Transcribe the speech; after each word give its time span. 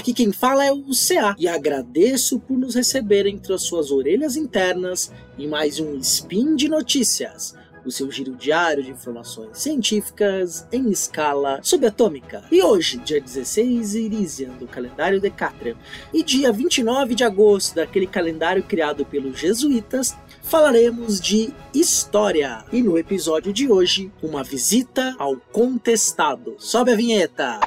Aqui 0.00 0.14
quem 0.14 0.32
fala 0.32 0.64
é 0.64 0.72
o 0.72 0.82
CA 0.94 1.36
e 1.38 1.46
agradeço 1.46 2.40
por 2.40 2.56
nos 2.56 2.74
receber 2.74 3.26
entre 3.26 3.52
as 3.52 3.64
suas 3.64 3.90
orelhas 3.90 4.34
internas 4.34 5.12
em 5.38 5.46
mais 5.46 5.78
um 5.78 5.94
Spin 5.98 6.56
de 6.56 6.70
Notícias 6.70 7.54
o 7.84 7.90
seu 7.90 8.10
giro 8.10 8.34
diário 8.34 8.82
de 8.82 8.90
informações 8.90 9.58
científicas 9.58 10.66
em 10.70 10.90
escala 10.90 11.60
subatômica. 11.62 12.44
E 12.50 12.62
hoje, 12.62 12.98
dia 12.98 13.20
16 13.20 13.94
Irisian 13.94 14.50
do 14.58 14.66
calendário 14.66 15.20
Decatrian, 15.20 15.76
e 16.12 16.22
dia 16.22 16.52
29 16.52 17.14
de 17.14 17.24
agosto 17.24 17.74
daquele 17.74 18.06
calendário 18.06 18.62
criado 18.62 19.04
pelos 19.06 19.38
jesuítas, 19.38 20.14
falaremos 20.42 21.20
de 21.20 21.54
história. 21.74 22.64
E 22.70 22.82
no 22.82 22.98
episódio 22.98 23.52
de 23.52 23.70
hoje, 23.70 24.12
uma 24.22 24.44
visita 24.44 25.14
ao 25.18 25.36
contestado. 25.36 26.56
Sobe 26.58 26.92
a 26.92 26.96
vinheta! 26.96 27.60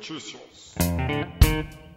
Speed 0.00 0.38
Notícias. 0.78 1.87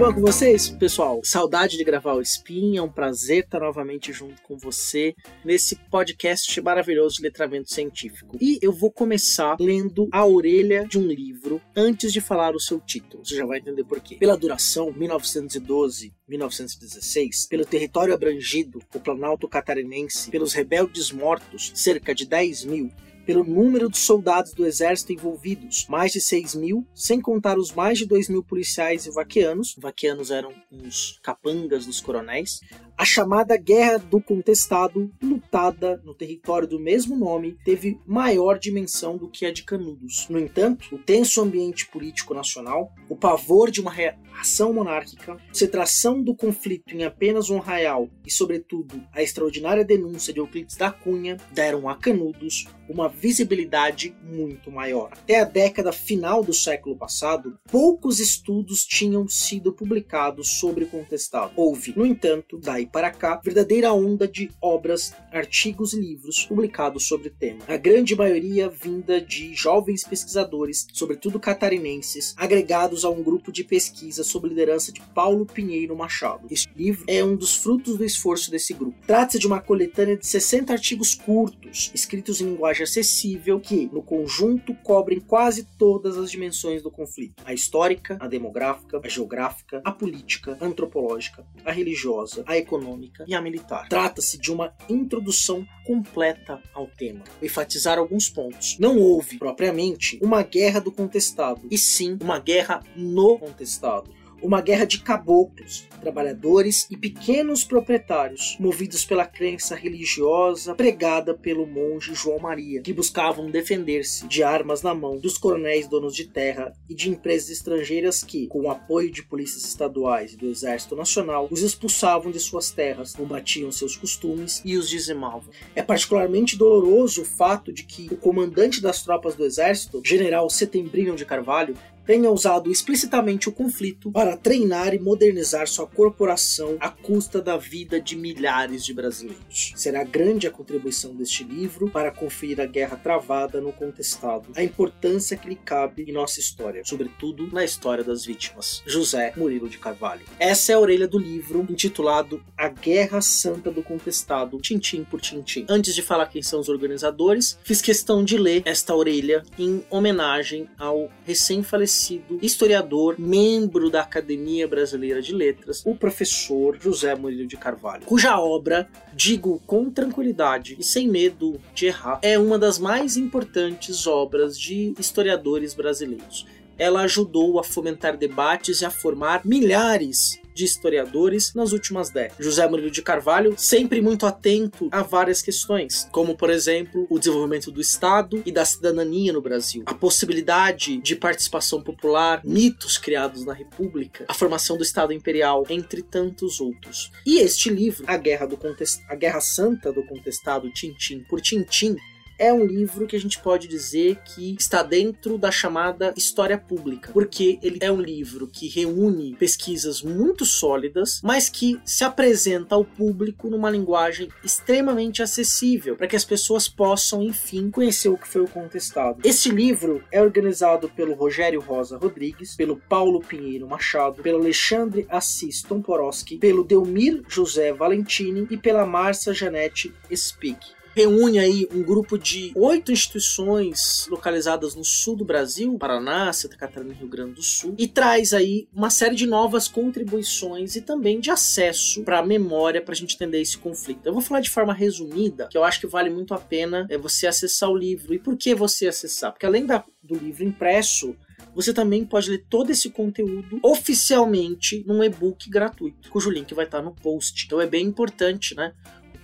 Bom 0.00 0.14
com 0.14 0.20
vocês, 0.22 0.70
pessoal? 0.70 1.20
Saudade 1.22 1.76
de 1.76 1.84
gravar 1.84 2.14
o 2.14 2.22
Spin, 2.22 2.78
é 2.78 2.80
um 2.80 2.88
prazer 2.88 3.44
estar 3.44 3.60
novamente 3.60 4.14
junto 4.14 4.40
com 4.40 4.56
você 4.56 5.14
nesse 5.44 5.76
podcast 5.76 6.58
maravilhoso 6.62 7.16
de 7.16 7.24
letramento 7.24 7.70
científico. 7.70 8.38
E 8.40 8.58
eu 8.62 8.72
vou 8.72 8.90
começar 8.90 9.58
lendo 9.60 10.08
a 10.10 10.24
orelha 10.24 10.86
de 10.86 10.98
um 10.98 11.06
livro 11.06 11.60
antes 11.76 12.14
de 12.14 12.20
falar 12.22 12.56
o 12.56 12.60
seu 12.60 12.80
título. 12.80 13.26
Você 13.26 13.36
já 13.36 13.44
vai 13.44 13.58
entender 13.58 13.84
por 13.84 14.00
quê. 14.00 14.16
Pela 14.16 14.38
duração, 14.38 14.90
1912 14.90 16.14
1916, 16.26 17.46
pelo 17.46 17.66
território 17.66 18.14
abrangido, 18.14 18.80
o 18.94 19.00
Planalto 19.00 19.48
Catarinense, 19.48 20.30
pelos 20.30 20.54
rebeldes 20.54 21.10
mortos, 21.10 21.72
cerca 21.74 22.14
de 22.14 22.24
10 22.24 22.64
mil, 22.64 22.90
pelo 23.26 23.44
número 23.44 23.88
de 23.88 23.98
soldados 23.98 24.52
do 24.52 24.66
exército 24.66 25.12
envolvidos, 25.12 25.86
mais 25.88 26.12
de 26.12 26.20
6 26.20 26.54
mil, 26.54 26.86
sem 26.94 27.20
contar 27.20 27.58
os 27.58 27.72
mais 27.72 27.98
de 27.98 28.06
2 28.06 28.28
mil 28.28 28.42
policiais 28.42 29.06
e 29.06 29.10
vaqueanos. 29.10 29.76
Vaqueanos 29.78 30.30
eram 30.30 30.52
uns 30.70 31.18
capangas 31.22 31.86
dos 31.86 32.00
coronéis. 32.00 32.60
A 33.00 33.04
chamada 33.06 33.56
Guerra 33.56 33.96
do 33.96 34.20
Contestado, 34.20 35.10
lutada 35.22 36.02
no 36.04 36.12
território 36.12 36.68
do 36.68 36.78
mesmo 36.78 37.16
nome, 37.16 37.56
teve 37.64 37.98
maior 38.06 38.58
dimensão 38.58 39.16
do 39.16 39.26
que 39.26 39.46
a 39.46 39.50
de 39.50 39.62
Canudos. 39.62 40.26
No 40.28 40.38
entanto, 40.38 40.94
o 40.94 40.98
tenso 40.98 41.40
ambiente 41.40 41.86
político 41.86 42.34
nacional, 42.34 42.92
o 43.08 43.16
pavor 43.16 43.70
de 43.70 43.80
uma 43.80 43.90
reação 43.90 44.74
monárquica, 44.74 45.32
a 45.32 45.38
concentração 45.48 46.22
do 46.22 46.34
conflito 46.34 46.94
em 46.94 47.02
apenas 47.02 47.48
um 47.48 47.56
arraial 47.56 48.06
e, 48.26 48.30
sobretudo, 48.30 49.02
a 49.14 49.22
extraordinária 49.22 49.82
denúncia 49.82 50.30
de 50.30 50.40
Euclides 50.40 50.76
da 50.76 50.92
Cunha 50.92 51.38
deram 51.52 51.88
a 51.88 51.94
Canudos 51.96 52.66
uma 52.86 53.08
visibilidade 53.08 54.14
muito 54.22 54.70
maior. 54.70 55.12
Até 55.12 55.40
a 55.40 55.44
década 55.44 55.90
final 55.92 56.44
do 56.44 56.52
século 56.52 56.96
passado, 56.96 57.58
poucos 57.70 58.18
estudos 58.18 58.84
tinham 58.84 59.26
sido 59.26 59.72
publicados 59.72 60.58
sobre 60.58 60.84
o 60.84 60.88
contestado. 60.88 61.52
Houve, 61.56 61.94
no 61.96 62.04
entanto, 62.04 62.58
daí 62.58 62.89
para 62.92 63.10
cá, 63.10 63.40
verdadeira 63.42 63.92
onda 63.92 64.26
de 64.26 64.50
obras, 64.60 65.14
artigos 65.32 65.92
e 65.92 66.00
livros 66.00 66.44
publicados 66.44 67.06
sobre 67.06 67.28
o 67.28 67.30
tema. 67.30 67.60
A 67.68 67.76
grande 67.76 68.16
maioria 68.16 68.68
vinda 68.68 69.20
de 69.20 69.54
jovens 69.54 70.04
pesquisadores, 70.04 70.86
sobretudo 70.92 71.38
catarinenses, 71.38 72.34
agregados 72.36 73.04
a 73.04 73.10
um 73.10 73.22
grupo 73.22 73.52
de 73.52 73.64
pesquisa 73.64 74.24
sob 74.24 74.48
liderança 74.48 74.92
de 74.92 75.00
Paulo 75.00 75.46
Pinheiro 75.46 75.96
Machado. 75.96 76.46
Este 76.50 76.70
livro 76.76 77.04
é 77.06 77.22
um 77.22 77.36
dos 77.36 77.56
frutos 77.56 77.96
do 77.96 78.04
esforço 78.04 78.50
desse 78.50 78.74
grupo. 78.74 78.98
Trata-se 79.06 79.38
de 79.38 79.46
uma 79.46 79.60
coletânea 79.60 80.16
de 80.16 80.26
60 80.26 80.72
artigos 80.72 81.14
curtos, 81.14 81.90
escritos 81.94 82.40
em 82.40 82.46
linguagem 82.46 82.82
acessível, 82.82 83.60
que, 83.60 83.88
no 83.92 84.02
conjunto, 84.02 84.74
cobrem 84.82 85.20
quase 85.20 85.64
todas 85.78 86.16
as 86.16 86.30
dimensões 86.30 86.82
do 86.82 86.90
conflito: 86.90 87.42
a 87.44 87.54
histórica, 87.54 88.16
a 88.20 88.26
demográfica, 88.26 89.00
a 89.02 89.08
geográfica, 89.08 89.80
a 89.84 89.92
política, 89.92 90.56
a 90.60 90.64
antropológica, 90.64 91.46
a 91.64 91.70
religiosa, 91.70 92.42
a 92.46 92.56
econômica 92.56 92.79
e 93.26 93.34
a 93.34 93.40
militar. 93.40 93.88
Trata-se 93.88 94.38
de 94.38 94.50
uma 94.50 94.74
introdução 94.88 95.66
completa 95.86 96.60
ao 96.72 96.86
tema. 96.86 97.24
Enfatizar 97.42 97.98
alguns 97.98 98.28
pontos. 98.28 98.78
Não 98.78 98.98
houve, 98.98 99.38
propriamente, 99.38 100.18
uma 100.22 100.42
guerra 100.42 100.80
do 100.80 100.92
contestado, 100.92 101.62
e 101.70 101.78
sim 101.78 102.18
uma 102.20 102.38
guerra 102.38 102.82
no 102.96 103.38
contestado 103.38 104.19
uma 104.42 104.60
guerra 104.60 104.84
de 104.84 105.00
caboclos, 105.00 105.88
trabalhadores 106.00 106.86
e 106.90 106.96
pequenos 106.96 107.64
proprietários, 107.64 108.56
movidos 108.58 109.04
pela 109.04 109.26
crença 109.26 109.74
religiosa 109.74 110.74
pregada 110.74 111.34
pelo 111.34 111.66
monge 111.66 112.14
João 112.14 112.38
Maria, 112.38 112.80
que 112.80 112.92
buscavam 112.92 113.50
defender-se 113.50 114.26
de 114.26 114.42
armas 114.42 114.82
na 114.82 114.94
mão 114.94 115.18
dos 115.18 115.36
coronéis 115.36 115.86
donos 115.86 116.14
de 116.14 116.24
terra 116.24 116.72
e 116.88 116.94
de 116.94 117.10
empresas 117.10 117.50
estrangeiras 117.50 118.22
que, 118.22 118.46
com 118.46 118.62
o 118.62 118.70
apoio 118.70 119.10
de 119.10 119.22
polícias 119.22 119.64
estaduais 119.64 120.32
e 120.32 120.36
do 120.36 120.48
Exército 120.48 120.96
Nacional, 120.96 121.48
os 121.50 121.62
expulsavam 121.62 122.30
de 122.30 122.40
suas 122.40 122.70
terras, 122.70 123.14
combatiam 123.14 123.70
seus 123.70 123.96
costumes 123.96 124.62
e 124.64 124.76
os 124.76 124.88
dizimavam. 124.88 125.50
É 125.74 125.82
particularmente 125.82 126.56
doloroso 126.56 127.22
o 127.22 127.24
fato 127.24 127.72
de 127.72 127.84
que 127.84 128.08
o 128.10 128.16
comandante 128.16 128.80
das 128.80 129.02
tropas 129.02 129.34
do 129.34 129.44
Exército, 129.44 130.02
General 130.04 130.48
Setembrino 130.48 131.14
de 131.14 131.24
Carvalho, 131.24 131.76
tenha 132.06 132.30
usado 132.30 132.70
explicitamente 132.70 133.48
o 133.48 133.52
conflito 133.52 134.10
para 134.10 134.36
treinar 134.36 134.94
e 134.94 134.98
modernizar 134.98 135.66
sua 135.66 135.86
corporação 135.86 136.76
à 136.80 136.88
custa 136.88 137.40
da 137.40 137.56
vida 137.56 138.00
de 138.00 138.16
milhares 138.16 138.84
de 138.84 138.94
brasileiros. 138.94 139.72
Será 139.76 140.02
grande 140.04 140.46
a 140.46 140.50
contribuição 140.50 141.14
deste 141.14 141.44
livro 141.44 141.90
para 141.90 142.10
conferir 142.10 142.60
a 142.60 142.66
guerra 142.66 142.96
travada 142.96 143.60
no 143.60 143.72
contestado, 143.72 144.50
a 144.56 144.62
importância 144.62 145.36
que 145.36 145.48
lhe 145.48 145.56
cabe 145.56 146.04
em 146.08 146.12
nossa 146.12 146.40
história, 146.40 146.82
sobretudo 146.84 147.48
na 147.52 147.64
história 147.64 148.02
das 148.02 148.24
vítimas. 148.24 148.82
José 148.86 149.32
Murilo 149.36 149.68
de 149.68 149.78
Carvalho. 149.78 150.22
Essa 150.38 150.72
é 150.72 150.74
a 150.74 150.80
orelha 150.80 151.06
do 151.06 151.18
livro 151.18 151.66
intitulado 151.68 152.42
A 152.56 152.68
Guerra 152.68 153.20
Santa 153.20 153.70
do 153.70 153.82
Contestado, 153.82 154.58
tintim 154.58 155.04
por 155.04 155.20
tintim. 155.20 155.66
Antes 155.68 155.94
de 155.94 156.02
falar 156.02 156.26
quem 156.26 156.42
são 156.42 156.60
os 156.60 156.68
organizadores, 156.68 157.58
fiz 157.62 157.82
questão 157.82 158.24
de 158.24 158.36
ler 158.36 158.62
esta 158.64 158.94
orelha 158.94 159.42
em 159.58 159.84
homenagem 159.90 160.68
ao 160.78 161.10
recém-falecido 161.26 161.89
conhecido 161.90 162.38
historiador, 162.40 163.16
membro 163.18 163.90
da 163.90 164.02
Academia 164.02 164.68
Brasileira 164.68 165.20
de 165.20 165.34
Letras, 165.34 165.82
o 165.84 165.94
professor 165.94 166.78
José 166.80 167.14
Murilo 167.16 167.48
de 167.48 167.56
Carvalho, 167.56 168.06
cuja 168.06 168.38
obra, 168.38 168.88
digo 169.12 169.60
com 169.66 169.90
tranquilidade 169.90 170.76
e 170.78 170.84
sem 170.84 171.08
medo 171.08 171.60
de 171.74 171.86
errar, 171.86 172.20
é 172.22 172.38
uma 172.38 172.58
das 172.58 172.78
mais 172.78 173.16
importantes 173.16 174.06
obras 174.06 174.58
de 174.58 174.94
historiadores 174.98 175.74
brasileiros. 175.74 176.46
Ela 176.78 177.02
ajudou 177.02 177.58
a 177.58 177.64
fomentar 177.64 178.16
debates 178.16 178.80
e 178.80 178.84
a 178.84 178.90
formar 178.90 179.44
milhares 179.44 180.39
de 180.54 180.64
historiadores 180.64 181.54
nas 181.54 181.72
últimas 181.72 182.10
décadas. 182.10 182.44
José 182.44 182.66
Murilo 182.68 182.90
de 182.90 183.02
Carvalho, 183.02 183.54
sempre 183.56 184.00
muito 184.00 184.26
atento 184.26 184.88
a 184.92 185.02
várias 185.02 185.42
questões, 185.42 186.08
como 186.12 186.36
por 186.36 186.50
exemplo 186.50 187.06
o 187.10 187.18
desenvolvimento 187.18 187.70
do 187.70 187.80
Estado 187.80 188.42
e 188.44 188.52
da 188.52 188.64
cidadania 188.64 189.32
no 189.32 189.42
Brasil, 189.42 189.82
a 189.86 189.94
possibilidade 189.94 190.98
de 190.98 191.16
participação 191.16 191.82
popular, 191.82 192.40
mitos 192.44 192.98
criados 192.98 193.44
na 193.44 193.52
República, 193.52 194.24
a 194.28 194.34
formação 194.34 194.76
do 194.76 194.82
Estado 194.82 195.12
Imperial, 195.12 195.64
entre 195.68 196.02
tantos 196.02 196.60
outros. 196.60 197.10
E 197.26 197.38
este 197.38 197.70
livro, 197.70 198.04
A 198.06 198.16
Guerra 198.16 198.46
do 198.46 198.56
Contest... 198.56 199.00
A 199.08 199.14
Guerra 199.14 199.40
Santa 199.40 199.92
do 199.92 200.02
Contestado 200.04 200.70
Tintim 200.72 201.20
por 201.28 201.40
Tintim, 201.40 201.96
é 202.40 202.50
um 202.50 202.64
livro 202.64 203.06
que 203.06 203.14
a 203.14 203.20
gente 203.20 203.38
pode 203.38 203.68
dizer 203.68 204.16
que 204.24 204.56
está 204.58 204.82
dentro 204.82 205.36
da 205.36 205.50
chamada 205.50 206.14
história 206.16 206.56
pública, 206.56 207.12
porque 207.12 207.58
ele 207.62 207.78
é 207.82 207.92
um 207.92 208.00
livro 208.00 208.46
que 208.46 208.66
reúne 208.66 209.36
pesquisas 209.36 210.02
muito 210.02 210.46
sólidas, 210.46 211.20
mas 211.22 211.50
que 211.50 211.78
se 211.84 212.02
apresenta 212.02 212.74
ao 212.74 212.84
público 212.84 213.50
numa 213.50 213.68
linguagem 213.68 214.30
extremamente 214.42 215.22
acessível, 215.22 215.96
para 215.96 216.06
que 216.06 216.16
as 216.16 216.24
pessoas 216.24 216.66
possam, 216.66 217.22
enfim, 217.22 217.70
conhecer 217.70 218.08
o 218.08 218.16
que 218.16 218.26
foi 218.26 218.40
o 218.40 218.48
contestado. 218.48 219.20
Este 219.22 219.50
livro 219.50 220.02
é 220.10 220.22
organizado 220.22 220.88
pelo 220.88 221.12
Rogério 221.12 221.60
Rosa 221.60 221.98
Rodrigues, 221.98 222.56
pelo 222.56 222.76
Paulo 222.76 223.20
Pinheiro 223.20 223.68
Machado, 223.68 224.22
pelo 224.22 224.38
Alexandre 224.38 225.06
Assis 225.10 225.62
Tomporowski, 225.62 226.38
pelo 226.38 226.64
Delmir 226.64 227.22
José 227.28 227.70
Valentini 227.74 228.46
e 228.50 228.56
pela 228.56 228.86
Márcia 228.86 229.34
Janete 229.34 229.92
Spick 230.10 230.79
reúne 231.00 231.38
aí 231.38 231.66
um 231.72 231.82
grupo 231.82 232.18
de 232.18 232.52
oito 232.54 232.92
instituições 232.92 234.06
localizadas 234.10 234.74
no 234.74 234.84
sul 234.84 235.16
do 235.16 235.24
Brasil, 235.24 235.78
Paraná, 235.78 236.30
Santa 236.30 236.58
Catarina 236.58 236.92
e 236.92 236.96
Rio 236.96 237.08
Grande 237.08 237.32
do 237.32 237.42
Sul, 237.42 237.74
e 237.78 237.88
traz 237.88 238.34
aí 238.34 238.68
uma 238.72 238.90
série 238.90 239.14
de 239.14 239.26
novas 239.26 239.66
contribuições 239.66 240.76
e 240.76 240.82
também 240.82 241.18
de 241.18 241.30
acesso 241.30 242.02
para 242.02 242.18
a 242.18 242.26
memória 242.26 242.82
para 242.82 242.92
a 242.92 242.96
gente 242.96 243.14
entender 243.14 243.40
esse 243.40 243.56
conflito. 243.56 244.00
Eu 244.04 244.12
vou 244.12 244.20
falar 244.20 244.40
de 244.40 244.50
forma 244.50 244.74
resumida, 244.74 245.48
que 245.50 245.56
eu 245.56 245.64
acho 245.64 245.80
que 245.80 245.86
vale 245.86 246.10
muito 246.10 246.34
a 246.34 246.38
pena 246.38 246.86
é 246.90 246.98
você 246.98 247.26
acessar 247.26 247.70
o 247.70 247.76
livro. 247.76 248.12
E 248.12 248.18
por 248.18 248.36
que 248.36 248.54
você 248.54 248.86
acessar? 248.86 249.32
Porque 249.32 249.46
além 249.46 249.64
da, 249.64 249.82
do 250.02 250.16
livro 250.16 250.44
impresso, 250.44 251.16
você 251.54 251.72
também 251.72 252.04
pode 252.04 252.30
ler 252.30 252.44
todo 252.50 252.70
esse 252.70 252.90
conteúdo 252.90 253.58
oficialmente 253.62 254.84
num 254.86 255.02
e-book 255.02 255.48
gratuito, 255.48 256.10
cujo 256.10 256.30
link 256.30 256.52
vai 256.52 256.66
estar 256.66 256.82
no 256.82 256.94
post. 256.94 257.46
Então 257.46 257.58
é 257.58 257.66
bem 257.66 257.86
importante, 257.86 258.54
né? 258.54 258.74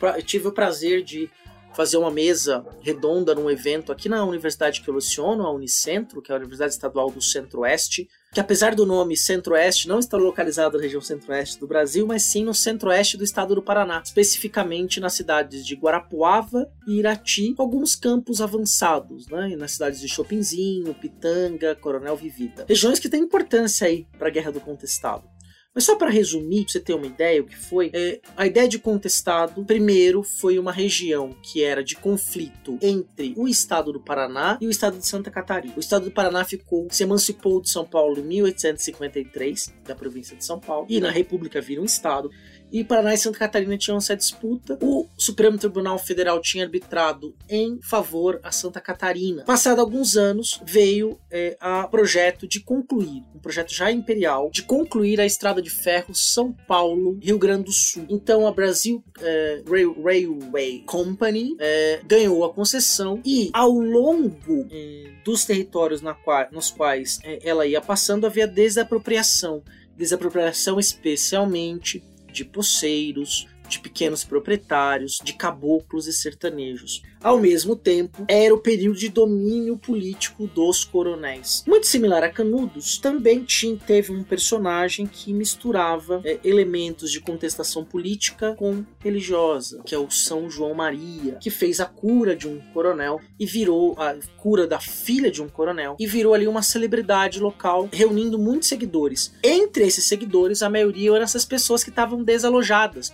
eu 0.02 0.22
tive 0.22 0.48
o 0.48 0.52
prazer 0.52 1.02
de 1.02 1.30
fazer 1.76 1.98
uma 1.98 2.10
mesa 2.10 2.64
redonda 2.80 3.34
num 3.34 3.50
evento 3.50 3.92
aqui 3.92 4.08
na 4.08 4.24
universidade 4.24 4.80
que 4.80 4.88
eu 4.88 4.94
leciono, 4.94 5.44
a 5.44 5.52
Unicentro, 5.52 6.22
que 6.22 6.32
é 6.32 6.34
a 6.34 6.38
Universidade 6.38 6.72
Estadual 6.72 7.10
do 7.10 7.20
Centro-Oeste, 7.20 8.08
que 8.32 8.40
apesar 8.40 8.74
do 8.74 8.86
nome 8.86 9.14
Centro-Oeste, 9.14 9.86
não 9.86 9.98
está 9.98 10.16
localizado 10.16 10.78
na 10.78 10.82
região 10.82 11.02
Centro-Oeste 11.02 11.60
do 11.60 11.66
Brasil, 11.66 12.06
mas 12.06 12.22
sim 12.22 12.44
no 12.44 12.54
Centro-Oeste 12.54 13.18
do 13.18 13.24
estado 13.24 13.54
do 13.54 13.62
Paraná, 13.62 14.02
especificamente 14.02 15.00
nas 15.00 15.12
cidades 15.12 15.66
de 15.66 15.74
Guarapuava 15.74 16.66
e 16.88 16.98
Irati, 16.98 17.54
alguns 17.58 17.94
campos 17.94 18.40
avançados, 18.40 19.28
né, 19.28 19.54
nas 19.56 19.72
cidades 19.72 20.00
de 20.00 20.08
Chopinzinho, 20.08 20.94
Pitanga, 20.94 21.74
Coronel 21.74 22.16
Vivida. 22.16 22.64
Regiões 22.66 22.98
que 22.98 23.08
têm 23.10 23.22
importância 23.22 23.86
aí 23.86 24.06
para 24.18 24.28
a 24.28 24.30
Guerra 24.30 24.52
do 24.52 24.60
Contestado. 24.60 25.35
Mas 25.76 25.84
só 25.84 25.94
para 25.94 26.08
resumir, 26.08 26.62
pra 26.62 26.72
você 26.72 26.80
ter 26.80 26.94
uma 26.94 27.04
ideia, 27.04 27.42
o 27.42 27.44
que 27.44 27.54
foi, 27.54 27.90
é, 27.92 28.18
a 28.34 28.46
ideia 28.46 28.66
de 28.66 28.78
contestado, 28.78 29.62
primeiro, 29.62 30.22
foi 30.22 30.58
uma 30.58 30.72
região 30.72 31.36
que 31.42 31.62
era 31.62 31.84
de 31.84 31.94
conflito 31.94 32.78
entre 32.80 33.34
o 33.36 33.46
estado 33.46 33.92
do 33.92 34.00
Paraná 34.00 34.56
e 34.58 34.66
o 34.66 34.70
estado 34.70 34.96
de 34.96 35.06
Santa 35.06 35.30
Catarina. 35.30 35.74
O 35.76 35.80
estado 35.80 36.06
do 36.06 36.10
Paraná 36.10 36.46
ficou, 36.46 36.88
se 36.90 37.02
emancipou 37.02 37.60
de 37.60 37.68
São 37.68 37.84
Paulo 37.84 38.18
em 38.18 38.22
1853, 38.22 39.74
da 39.84 39.94
província 39.94 40.34
de 40.34 40.46
São 40.46 40.58
Paulo, 40.58 40.86
e 40.88 40.98
na 40.98 41.10
República 41.10 41.60
vira 41.60 41.82
um 41.82 41.84
estado 41.84 42.30
e 42.70 42.84
Paraná 42.84 43.14
e 43.14 43.18
Santa 43.18 43.38
Catarina 43.38 43.76
tinham 43.78 43.98
essa 43.98 44.16
disputa. 44.16 44.78
O 44.80 45.06
Supremo 45.16 45.58
Tribunal 45.58 45.98
Federal 45.98 46.40
tinha 46.40 46.64
arbitrado 46.64 47.34
em 47.48 47.80
favor 47.82 48.40
a 48.42 48.50
Santa 48.50 48.80
Catarina. 48.80 49.44
Passado 49.44 49.80
alguns 49.80 50.16
anos, 50.16 50.60
veio 50.64 51.18
é, 51.30 51.56
a 51.60 51.86
projeto 51.86 52.46
de 52.46 52.60
concluir, 52.60 53.22
um 53.34 53.38
projeto 53.38 53.72
já 53.72 53.90
imperial, 53.90 54.50
de 54.50 54.62
concluir 54.62 55.20
a 55.20 55.26
estrada 55.26 55.62
de 55.62 55.70
ferro 55.70 56.14
São 56.14 56.52
Paulo, 56.52 57.18
Rio 57.22 57.38
Grande 57.38 57.64
do 57.64 57.72
Sul. 57.72 58.06
Então 58.08 58.46
a 58.46 58.52
Brasil 58.52 59.02
é, 59.20 59.62
Railway 59.66 60.82
Company 60.86 61.56
é, 61.58 62.00
ganhou 62.04 62.44
a 62.44 62.52
concessão 62.52 63.20
e 63.24 63.50
ao 63.52 63.70
longo 63.70 64.66
é, 64.70 65.12
dos 65.24 65.44
territórios 65.44 66.02
na 66.02 66.16
nos 66.50 66.70
quais 66.70 67.20
é, 67.22 67.38
ela 67.48 67.66
ia 67.66 67.80
passando 67.80 68.26
havia 68.26 68.48
desapropriação 68.48 69.62
desapropriação 69.96 70.78
especialmente 70.78 72.02
de 72.36 72.44
poceiros, 72.44 73.48
de 73.68 73.78
pequenos 73.78 74.24
proprietários, 74.24 75.18
de 75.22 75.32
caboclos 75.32 76.06
e 76.06 76.12
sertanejos. 76.12 77.02
Ao 77.22 77.38
mesmo 77.38 77.74
tempo, 77.74 78.24
era 78.28 78.54
o 78.54 78.58
período 78.58 78.98
de 78.98 79.08
domínio 79.08 79.76
político 79.76 80.46
dos 80.46 80.84
coronéis. 80.84 81.64
Muito 81.66 81.86
similar 81.86 82.22
a 82.22 82.28
Canudos, 82.28 82.98
também 82.98 83.44
teve 83.86 84.12
um 84.12 84.22
personagem 84.22 85.06
que 85.06 85.32
misturava 85.32 86.20
é, 86.24 86.38
elementos 86.44 87.10
de 87.10 87.20
contestação 87.20 87.84
política 87.84 88.54
com 88.54 88.84
religiosa, 89.00 89.82
que 89.84 89.94
é 89.94 89.98
o 89.98 90.10
São 90.10 90.48
João 90.50 90.74
Maria, 90.74 91.36
que 91.40 91.50
fez 91.50 91.80
a 91.80 91.86
cura 91.86 92.36
de 92.36 92.46
um 92.46 92.60
coronel 92.72 93.20
e 93.38 93.46
virou 93.46 93.94
a 93.98 94.16
cura 94.36 94.66
da 94.66 94.78
filha 94.78 95.30
de 95.30 95.42
um 95.42 95.48
coronel 95.48 95.96
e 95.98 96.06
virou 96.06 96.34
ali 96.34 96.46
uma 96.46 96.62
celebridade 96.62 97.40
local, 97.40 97.88
reunindo 97.92 98.38
muitos 98.38 98.68
seguidores. 98.68 99.32
Entre 99.42 99.84
esses 99.84 100.06
seguidores, 100.06 100.62
a 100.62 100.70
maioria 100.70 101.10
eram 101.10 101.22
essas 101.22 101.44
pessoas 101.44 101.82
que 101.82 101.90
estavam 101.90 102.22
desalojadas, 102.22 103.12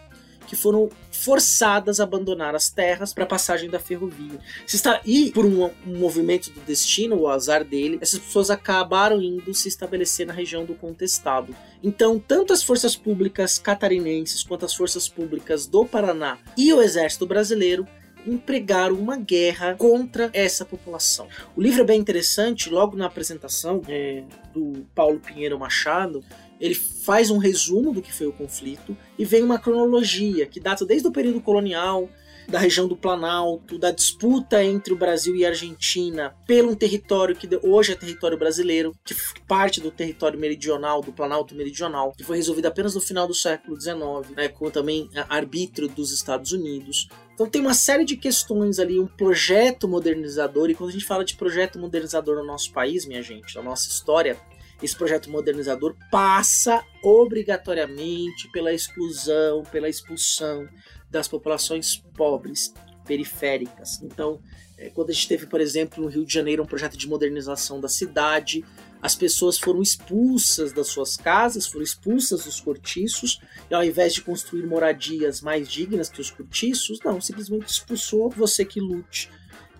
que 0.52 0.56
foram 0.56 0.90
forçadas 1.10 1.99
a 1.99 2.02
abandonar 2.02 2.54
as 2.54 2.69
terras 2.69 3.14
para 3.14 3.25
a 3.25 3.26
passagem 3.26 3.70
da 3.70 3.81
ferrovia. 3.81 4.38
Se 4.66 4.76
está 4.76 5.00
e 5.02 5.31
por 5.31 5.46
um, 5.46 5.64
um, 5.64 5.99
movimento 5.99 6.50
do 6.50 6.60
destino, 6.60 7.16
o 7.16 7.26
azar 7.26 7.64
dele, 7.64 7.96
essas 8.02 8.19
pessoas 8.20 8.50
acabaram 8.50 9.22
indo 9.22 9.54
se 9.54 9.66
estabelecer 9.66 10.26
na 10.26 10.34
região 10.34 10.66
do 10.66 10.75
contestado. 10.75 11.56
Então, 11.82 12.19
tanto 12.19 12.52
as 12.52 12.62
forças 12.62 12.94
públicas 12.94 13.58
catarinenses 13.58 14.43
quanto 14.43 14.66
as 14.66 14.75
forças 14.75 15.08
públicas 15.08 15.66
do 15.66 15.87
Paraná 15.87 16.37
e 16.55 16.70
o 16.70 16.82
exército 16.82 17.25
brasileiro 17.25 17.88
empregaram 18.26 18.94
uma 18.96 19.16
guerra 19.16 19.75
contra 19.76 20.28
essa 20.34 20.66
população. 20.66 21.28
O 21.56 21.62
livro 21.62 21.81
é 21.81 21.84
bem 21.84 21.98
interessante, 21.98 22.69
logo 22.69 22.94
na 22.94 23.06
apresentação 23.06 23.81
é, 23.88 24.22
do 24.52 24.84
Paulo 24.94 25.19
Pinheiro 25.19 25.58
Machado, 25.58 26.22
ele 26.62 26.76
faz 26.76 27.28
um 27.28 27.38
resumo 27.38 27.92
do 27.92 28.00
que 28.00 28.12
foi 28.12 28.28
o 28.28 28.32
conflito 28.32 28.96
e 29.18 29.24
vem 29.24 29.42
uma 29.42 29.58
cronologia 29.58 30.46
que 30.46 30.60
data 30.60 30.86
desde 30.86 31.08
o 31.08 31.12
período 31.12 31.40
colonial, 31.40 32.08
da 32.48 32.58
região 32.58 32.86
do 32.88 32.96
Planalto, 32.96 33.78
da 33.78 33.90
disputa 33.90 34.62
entre 34.62 34.92
o 34.92 34.96
Brasil 34.96 35.34
e 35.34 35.44
a 35.44 35.48
Argentina 35.48 36.34
pelo 36.46 36.72
um 36.72 36.74
território 36.74 37.34
que 37.36 37.48
hoje 37.62 37.92
é 37.92 37.96
território 37.96 38.38
brasileiro, 38.38 38.94
que 39.04 39.14
parte 39.46 39.80
do 39.80 39.90
território 39.90 40.38
meridional, 40.38 41.00
do 41.02 41.12
Planalto 41.12 41.54
Meridional, 41.54 42.12
que 42.16 42.24
foi 42.24 42.36
resolvido 42.36 42.66
apenas 42.66 42.94
no 42.94 43.00
final 43.00 43.26
do 43.26 43.34
século 43.34 43.80
XIX, 43.80 44.36
né, 44.36 44.48
com 44.48 44.70
também 44.70 45.08
arbítrio 45.28 45.88
dos 45.88 46.12
Estados 46.12 46.52
Unidos. 46.52 47.08
Então 47.34 47.48
tem 47.48 47.60
uma 47.60 47.74
série 47.74 48.04
de 48.04 48.16
questões 48.16 48.78
ali, 48.78 48.98
um 48.98 49.06
projeto 49.06 49.88
modernizador, 49.88 50.70
e 50.70 50.74
quando 50.74 50.90
a 50.90 50.92
gente 50.92 51.04
fala 51.04 51.24
de 51.24 51.34
projeto 51.34 51.78
modernizador 51.78 52.36
no 52.36 52.44
nosso 52.44 52.72
país, 52.72 53.06
minha 53.06 53.22
gente, 53.22 53.54
na 53.56 53.62
nossa 53.62 53.88
história, 53.88 54.36
esse 54.82 54.96
projeto 54.96 55.31
modernizador 55.31 55.94
passa 56.11 56.84
obrigatoriamente 57.02 58.49
pela 58.50 58.73
exclusão, 58.73 59.62
pela 59.64 59.88
expulsão 59.88 60.69
das 61.11 61.29
populações 61.29 61.96
pobres, 62.14 62.75
periféricas. 63.05 64.02
Então, 64.02 64.40
é, 64.79 64.90
quando 64.90 65.11
a 65.11 65.12
gente 65.12 65.29
teve, 65.29 65.46
por 65.46 65.61
exemplo, 65.61 66.02
no 66.02 66.08
Rio 66.08 66.25
de 66.25 66.32
Janeiro, 66.32 66.62
um 66.62 66.67
projeto 66.67 66.96
de 66.96 67.08
modernização 67.08 67.81
da 67.81 67.88
cidade, 67.88 68.64
as 69.00 69.14
pessoas 69.14 69.58
foram 69.58 69.82
expulsas 69.82 70.73
das 70.73 70.88
suas 70.88 71.17
casas, 71.17 71.67
foram 71.67 71.84
expulsas 71.84 72.44
dos 72.44 72.61
cortiços, 72.61 73.40
e 73.70 73.75
ao 73.75 73.84
invés 73.84 74.14
de 74.14 74.23
construir 74.23 74.67
moradias 74.67 75.40
mais 75.40 75.69
dignas 75.69 76.08
que 76.08 76.20
os 76.20 76.31
cortiços, 76.31 76.99
não, 77.05 77.20
simplesmente 77.20 77.67
expulsou 77.67 78.31
você 78.31 78.64
que 78.64 78.81
lute 78.81 79.29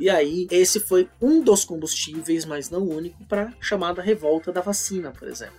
e 0.03 0.11
aí, 0.11 0.49
esse 0.51 0.81
foi 0.81 1.09
um 1.21 1.41
dos 1.41 1.65
combustíveis, 1.65 2.45
mas 2.45 2.69
não 2.69 2.81
o 2.81 2.93
único, 2.93 3.25
para 3.27 3.45
a 3.45 3.53
chamada 3.61 4.03
revolta 4.03 4.51
da 4.51 4.61
vacina, 4.61 5.13
por 5.13 5.29
exemplo. 5.29 5.55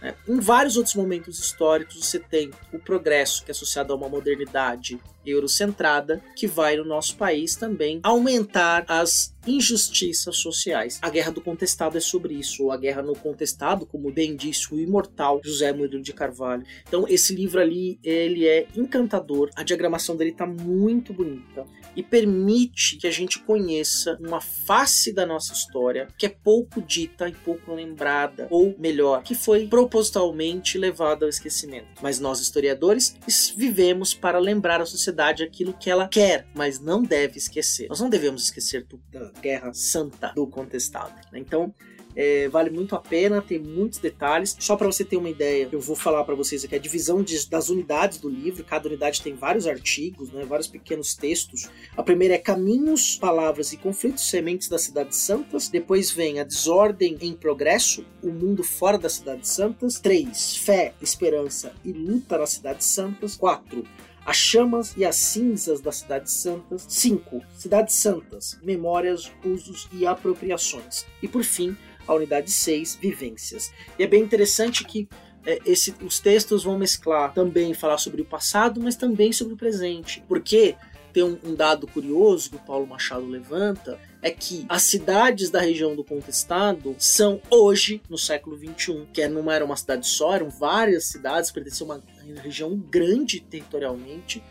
É, 0.00 0.14
em 0.26 0.40
vários 0.40 0.78
outros 0.78 0.94
momentos 0.94 1.38
históricos, 1.38 2.02
você 2.02 2.18
tem 2.18 2.50
o 2.72 2.78
progresso, 2.78 3.44
que 3.44 3.50
é 3.50 3.52
associado 3.52 3.92
a 3.92 3.96
uma 3.96 4.08
modernidade 4.08 4.98
eurocentrada, 5.26 6.22
que 6.36 6.46
vai 6.46 6.76
no 6.76 6.84
nosso 6.84 7.16
país 7.16 7.56
também 7.56 8.00
aumentar 8.02 8.84
as 8.88 9.34
injustiças 9.46 10.36
sociais. 10.38 10.98
A 11.02 11.10
Guerra 11.10 11.30
do 11.30 11.40
Contestado 11.40 11.96
é 11.96 12.00
sobre 12.00 12.34
isso, 12.34 12.64
ou 12.64 12.72
a 12.72 12.76
Guerra 12.76 13.02
no 13.02 13.14
Contestado, 13.14 13.86
como 13.86 14.10
bem 14.10 14.34
disse 14.36 14.72
o 14.72 14.80
imortal 14.80 15.40
José 15.44 15.72
Murilo 15.72 16.02
de 16.02 16.12
Carvalho. 16.12 16.64
Então, 16.86 17.06
esse 17.08 17.34
livro 17.34 17.60
ali, 17.60 17.98
ele 18.02 18.46
é 18.46 18.66
encantador, 18.74 19.50
a 19.54 19.62
diagramação 19.62 20.16
dele 20.16 20.30
está 20.30 20.46
muito 20.46 21.12
bonita 21.12 21.66
e 21.96 22.02
permite 22.02 22.96
que 22.96 23.06
a 23.06 23.10
gente 23.10 23.38
conheça 23.38 24.18
uma 24.20 24.40
face 24.40 25.12
da 25.12 25.24
nossa 25.24 25.52
história 25.52 26.08
que 26.18 26.26
é 26.26 26.28
pouco 26.28 26.82
dita 26.82 27.28
e 27.28 27.32
pouco 27.32 27.72
lembrada, 27.72 28.48
ou 28.50 28.74
melhor, 28.78 29.22
que 29.22 29.34
foi 29.34 29.66
propositalmente 29.68 30.76
levada 30.78 31.24
ao 31.24 31.28
esquecimento. 31.28 31.86
Mas 32.02 32.18
nós, 32.18 32.40
historiadores, 32.40 33.16
vivemos 33.56 34.14
para 34.14 34.38
lembrar 34.38 34.80
a 34.80 34.86
sociedade 34.86 35.13
aquilo 35.22 35.72
que 35.72 35.90
ela 35.90 36.08
quer, 36.08 36.46
mas 36.54 36.80
não 36.80 37.02
deve 37.02 37.38
esquecer. 37.38 37.88
Nós 37.88 38.00
não 38.00 38.10
devemos 38.10 38.44
esquecer 38.44 38.86
da 39.12 39.30
Guerra 39.40 39.72
Santa 39.72 40.32
do 40.34 40.46
Contestado. 40.46 41.14
Né? 41.32 41.38
Então, 41.38 41.74
é, 42.16 42.48
vale 42.48 42.70
muito 42.70 42.94
a 42.94 43.00
pena, 43.00 43.42
tem 43.42 43.58
muitos 43.58 43.98
detalhes. 43.98 44.56
Só 44.58 44.76
para 44.76 44.86
você 44.86 45.04
ter 45.04 45.16
uma 45.16 45.28
ideia, 45.28 45.68
eu 45.70 45.80
vou 45.80 45.96
falar 45.96 46.24
para 46.24 46.34
vocês 46.34 46.64
aqui 46.64 46.74
a 46.74 46.78
divisão 46.78 47.22
de, 47.22 47.48
das 47.48 47.68
unidades 47.68 48.18
do 48.18 48.28
livro. 48.28 48.64
Cada 48.64 48.88
unidade 48.88 49.20
tem 49.20 49.34
vários 49.34 49.66
artigos, 49.66 50.30
né, 50.30 50.44
vários 50.44 50.68
pequenos 50.68 51.14
textos. 51.14 51.68
A 51.96 52.02
primeira 52.02 52.34
é 52.34 52.38
Caminhos, 52.38 53.16
Palavras 53.16 53.72
e 53.72 53.76
Conflitos, 53.76 54.28
Sementes 54.28 54.68
das 54.68 54.82
Cidades 54.82 55.18
Santas. 55.18 55.68
Depois 55.68 56.10
vem 56.10 56.38
a 56.38 56.44
Desordem 56.44 57.18
em 57.20 57.34
Progresso, 57.34 58.04
O 58.22 58.30
Mundo 58.30 58.62
Fora 58.62 58.98
das 58.98 59.14
Cidades 59.14 59.50
Santas. 59.50 59.98
3. 59.98 60.56
Fé, 60.58 60.94
Esperança 61.02 61.72
e 61.84 61.92
Luta 61.92 62.38
nas 62.38 62.50
Cidades 62.50 62.86
Santas. 62.86 63.36
4 63.36 63.84
as 64.24 64.36
chamas 64.36 64.94
e 64.96 65.04
as 65.04 65.16
cinzas 65.16 65.80
das 65.80 65.96
cidades 65.96 66.32
santas. 66.32 66.86
5. 66.88 67.42
Cidades 67.56 67.94
santas, 67.94 68.58
memórias, 68.62 69.30
usos 69.44 69.88
e 69.92 70.06
apropriações. 70.06 71.06
E 71.22 71.28
por 71.28 71.44
fim, 71.44 71.76
a 72.06 72.14
unidade 72.14 72.50
6, 72.50 72.96
vivências. 72.96 73.72
E 73.98 74.02
é 74.02 74.06
bem 74.06 74.22
interessante 74.22 74.84
que 74.84 75.08
é, 75.46 75.58
esse, 75.66 75.94
os 76.02 76.18
textos 76.18 76.64
vão 76.64 76.78
mesclar 76.78 77.32
também 77.34 77.74
falar 77.74 77.98
sobre 77.98 78.22
o 78.22 78.24
passado, 78.24 78.80
mas 78.80 78.96
também 78.96 79.32
sobre 79.32 79.54
o 79.54 79.56
presente. 79.56 80.22
Porque 80.26 80.74
tem 81.12 81.22
um, 81.22 81.38
um, 81.44 81.54
dado 81.54 81.86
curioso 81.86 82.50
que 82.50 82.56
o 82.56 82.60
Paulo 82.60 82.86
Machado 82.86 83.26
levanta, 83.26 84.00
é 84.20 84.30
que 84.30 84.66
as 84.68 84.82
cidades 84.82 85.48
da 85.48 85.60
região 85.60 85.94
do 85.94 86.02
Contestado 86.02 86.96
são 86.98 87.40
hoje, 87.48 88.02
no 88.08 88.18
século 88.18 88.58
XXI, 88.58 89.06
que 89.12 89.22
é, 89.22 89.28
não 89.28 89.50
era 89.50 89.64
uma 89.64 89.76
cidade 89.76 90.08
só, 90.08 90.34
eram 90.34 90.50
várias 90.50 91.04
cidades, 91.04 91.52
pertenciam 91.52 91.92
a 91.92 91.94
uma 91.94 92.02
região 92.32 92.76
grande 92.76 93.40
territorialmente, 93.40 94.42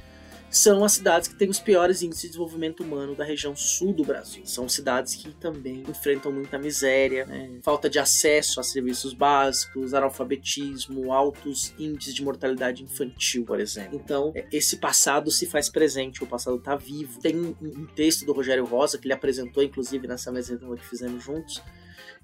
são 0.53 0.85
as 0.85 0.93
cidades 0.93 1.27
que 1.27 1.35
têm 1.35 1.49
os 1.49 1.59
piores 1.59 2.03
índices 2.03 2.21
de 2.21 2.27
desenvolvimento 2.27 2.83
humano 2.83 3.15
da 3.15 3.23
região 3.23 3.55
sul 3.55 3.91
do 3.91 4.03
Brasil. 4.03 4.45
São 4.45 4.69
cidades 4.69 5.15
que 5.15 5.31
também 5.31 5.83
enfrentam 5.89 6.31
muita 6.31 6.59
miséria, 6.59 7.25
né? 7.25 7.57
falta 7.63 7.89
de 7.89 7.97
acesso 7.97 8.59
a 8.59 8.63
serviços 8.63 9.13
básicos, 9.13 9.95
analfabetismo, 9.95 11.11
altos 11.11 11.73
índices 11.79 12.13
de 12.13 12.23
mortalidade 12.23 12.83
infantil, 12.83 13.43
por 13.45 13.59
exemplo. 13.59 13.99
Então, 14.01 14.31
é, 14.35 14.45
esse 14.51 14.77
passado 14.77 15.31
se 15.31 15.47
faz 15.47 15.69
presente, 15.69 16.23
o 16.23 16.27
passado 16.27 16.57
está 16.57 16.75
vivo. 16.75 17.19
Tem 17.19 17.35
um 17.35 17.87
texto 17.95 18.23
do 18.23 18.31
Rogério 18.31 18.63
Rosa 18.63 18.99
que 18.99 19.07
ele 19.07 19.13
apresentou, 19.13 19.63
inclusive, 19.63 20.07
nessa 20.07 20.31
mesa 20.31 20.55
que 20.55 20.85
fizemos 20.85 21.23
juntos, 21.23 21.63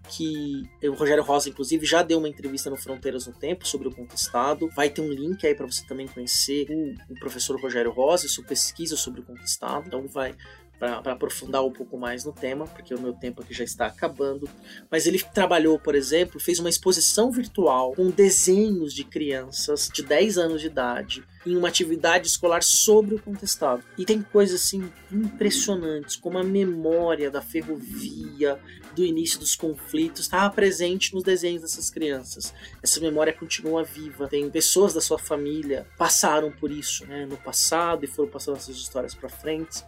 que 0.08 0.64
o 0.84 0.94
Rogério 0.94 1.24
Rosa, 1.24 1.50
inclusive, 1.50 1.86
já 1.86 2.02
deu 2.02 2.18
uma 2.18 2.30
entrevista 2.30 2.70
no 2.70 2.78
Fronteiras 2.78 3.28
no 3.28 3.34
Tempo 3.34 3.68
sobre 3.68 3.88
o 3.88 3.92
Conquistado. 3.92 4.70
Vai 4.76 4.90
ter 4.90 5.02
um 5.02 5.10
link 5.10 5.46
aí 5.46 5.54
para 5.54 5.66
você 5.66 5.86
também 5.86 6.08
conhecer 6.08 6.68
o, 6.70 7.14
o, 7.14 7.20
professor 7.20 7.60
Rogério 7.60 7.92
Rosa 7.92 8.26
e 8.26 8.30
sua 8.30 8.44
pesquisa 8.44 8.96
sobre 8.96 9.22
o 9.22 9.24
Conquistado. 9.24 9.88
Então 9.88 10.08
vai 10.08 10.36
para 10.80 11.12
aprofundar 11.12 11.64
um 11.64 11.72
pouco 11.72 11.98
mais 11.98 12.24
no 12.24 12.32
tema, 12.32 12.66
porque 12.66 12.96
o 12.96 13.02
meu 13.02 13.12
tempo 13.12 13.42
aqui 13.42 13.54
já 13.54 13.66
está 13.66 13.88
acabando. 13.88 14.50
Mas 14.90 15.06
ele 15.06 15.20
trabalhou, 15.20 15.78
por 15.78 15.94
exemplo, 15.94 16.40
fez 16.40 16.58
uma 16.58 16.70
exposição 16.70 17.30
virtual 17.32 17.94
com 17.94 18.10
desenhos 18.10 18.94
de 18.94 19.04
crianças 19.04 19.90
de 19.94 20.02
10 20.02 20.38
anos 20.38 20.62
de 20.62 20.68
idade 20.68 21.24
em 21.46 21.56
uma 21.56 21.68
atividade 21.68 22.28
escolar 22.28 22.62
sobre 22.64 23.16
o 23.16 23.20
contestado. 23.20 23.84
E 23.98 24.06
tem 24.06 24.22
coisas 24.22 24.62
assim 24.62 24.92
impressionantes, 25.12 26.16
como 26.16 26.38
a 26.38 26.44
memória 26.44 27.32
da 27.32 27.42
ferrovia, 27.42 28.60
do 28.96 29.06
início 29.06 29.40
dos 29.40 29.56
conflitos, 29.56 30.22
estava 30.22 30.54
presente 30.54 31.14
nos 31.14 31.24
desenhos 31.24 31.62
dessas 31.62 31.90
crianças. 31.90 32.54
Essa 32.84 33.00
memória 33.00 33.32
continua 33.32 33.84
viva. 33.84 34.28
Tem 34.28 34.50
pessoas 34.50 34.94
da 34.94 35.02
sua 35.02 35.18
família 35.18 35.88
passaram 35.98 36.52
por 36.52 36.72
isso 36.72 37.06
né, 37.06 37.26
no 37.26 37.38
passado 37.38 38.04
e 38.04 38.08
foram 38.08 38.30
passando 38.30 38.58
essas 38.58 38.76
histórias 38.76 39.14
para 39.14 39.30
frente. 39.30 39.84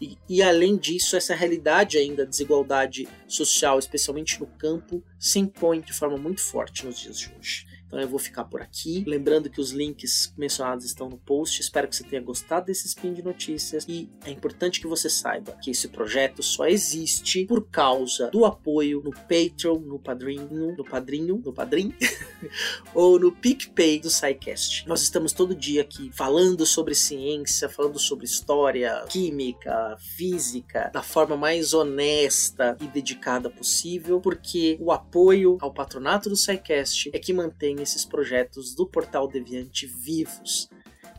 E, 0.00 0.16
e, 0.28 0.42
além 0.42 0.76
disso, 0.76 1.16
essa 1.16 1.34
realidade 1.34 1.98
ainda, 1.98 2.24
desigualdade 2.24 3.08
social, 3.26 3.78
especialmente 3.78 4.38
no 4.40 4.46
campo, 4.46 5.02
se 5.18 5.38
impõe 5.38 5.80
de 5.80 5.92
forma 5.92 6.16
muito 6.16 6.40
forte 6.40 6.86
nos 6.86 6.98
dias 7.00 7.18
de 7.18 7.32
hoje. 7.36 7.66
Então 7.88 7.98
eu 7.98 8.06
vou 8.06 8.18
ficar 8.18 8.44
por 8.44 8.60
aqui. 8.60 9.02
Lembrando 9.06 9.50
que 9.50 9.60
os 9.60 9.70
links 9.70 10.32
mencionados 10.36 10.84
estão 10.84 11.08
no 11.08 11.16
post. 11.16 11.60
Espero 11.60 11.88
que 11.88 11.96
você 11.96 12.04
tenha 12.04 12.22
gostado 12.22 12.66
desse 12.66 12.86
spin 12.86 13.14
de 13.14 13.22
notícias. 13.22 13.86
E 13.88 14.10
é 14.24 14.30
importante 14.30 14.80
que 14.80 14.86
você 14.86 15.08
saiba 15.08 15.52
que 15.62 15.70
esse 15.70 15.88
projeto 15.88 16.42
só 16.42 16.66
existe 16.66 17.46
por 17.46 17.68
causa 17.70 18.30
do 18.30 18.44
apoio 18.44 19.02
no 19.02 19.10
Patreon, 19.10 19.80
no 19.80 19.98
Padrinho, 19.98 20.76
no 20.76 20.84
Padrinho, 20.84 21.42
no 21.44 21.52
Padrim, 21.52 21.94
ou 22.94 23.18
no 23.18 23.32
PicPay 23.32 24.00
do 24.00 24.10
SciCast. 24.10 24.86
Nós 24.86 25.02
estamos 25.02 25.32
todo 25.32 25.54
dia 25.54 25.80
aqui 25.80 26.10
falando 26.12 26.66
sobre 26.66 26.94
ciência, 26.94 27.68
falando 27.68 27.98
sobre 27.98 28.26
história, 28.26 29.04
química, 29.08 29.96
física, 29.98 30.90
da 30.92 31.02
forma 31.02 31.36
mais 31.36 31.72
honesta 31.72 32.76
e 32.80 32.86
dedicada 32.86 33.48
possível, 33.48 34.20
porque 34.20 34.76
o 34.78 34.92
apoio 34.92 35.56
ao 35.60 35.72
patronato 35.72 36.28
do 36.28 36.36
SciCast 36.36 37.10
é 37.12 37.18
que 37.18 37.32
mantém 37.78 37.82
esses 37.82 38.04
projetos 38.04 38.74
do 38.74 38.86
Portal 38.86 39.28
Deviante 39.28 39.86
vivos. 39.86 40.68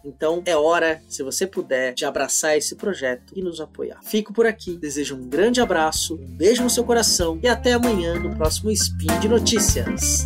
Então 0.04 0.42
é 0.46 0.56
hora, 0.56 1.01
se 1.10 1.24
você 1.24 1.46
puder, 1.46 1.94
de 1.94 2.06
abraçar 2.06 2.58
esse 2.58 2.75
projeto 2.75 3.34
e 3.36 3.42
nos 3.42 3.60
apoiar. 3.60 4.00
Fico 4.04 4.34
por 4.34 4.46
aqui, 4.46 4.78
desejo 4.78 5.16
um 5.16 5.28
grande 5.28 5.60
abraço, 5.60 6.16
um 6.16 6.38
beijo 6.38 6.63
no 6.63 6.70
seu 6.70 6.84
coração 6.84 7.38
e 7.44 7.48
até 7.48 7.74
amanhã 7.74 8.18
no 8.18 8.36
próximo 8.36 8.72
Spin 8.72 9.20
de 9.20 9.28
Notícias. 9.28 10.25